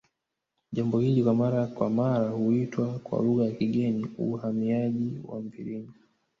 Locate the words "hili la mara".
0.99-1.67